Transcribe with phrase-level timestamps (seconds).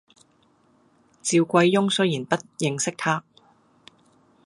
[1.21, 3.23] 趙貴翁雖然不認識他，